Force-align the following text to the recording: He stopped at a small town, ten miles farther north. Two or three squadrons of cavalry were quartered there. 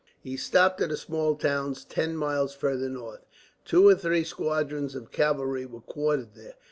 He 0.19 0.35
stopped 0.35 0.81
at 0.81 0.89
a 0.91 0.97
small 0.97 1.35
town, 1.35 1.75
ten 1.75 2.17
miles 2.17 2.55
farther 2.55 2.89
north. 2.89 3.23
Two 3.65 3.87
or 3.87 3.93
three 3.93 4.23
squadrons 4.23 4.95
of 4.95 5.11
cavalry 5.11 5.67
were 5.67 5.81
quartered 5.81 6.33
there. 6.33 6.55